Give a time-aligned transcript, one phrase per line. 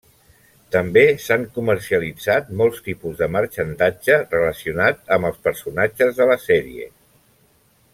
[0.75, 6.93] També s'han comercialitzat molts tipus de marxandatge relacionat amb els personatges de la sèrie.